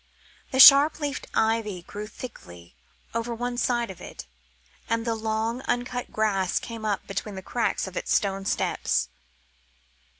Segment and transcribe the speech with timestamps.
[0.49, 2.73] The sharp leafed ivy grew thickly
[3.13, 4.25] over one side of it,
[4.89, 9.09] and the long, uncut grass came up between the cracks of its stone steps.